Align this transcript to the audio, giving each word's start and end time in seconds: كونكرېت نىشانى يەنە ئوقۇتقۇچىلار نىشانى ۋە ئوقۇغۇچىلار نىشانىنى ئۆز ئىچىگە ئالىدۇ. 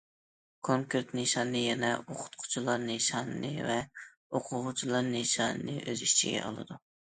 كونكرېت 0.69 1.11
نىشانى 1.19 1.61
يەنە 1.63 1.91
ئوقۇتقۇچىلار 1.97 2.81
نىشانى 2.87 3.53
ۋە 3.69 3.77
ئوقۇغۇچىلار 4.41 5.09
نىشانىنى 5.13 5.79
ئۆز 5.85 6.05
ئىچىگە 6.11 6.45
ئالىدۇ. 6.45 6.83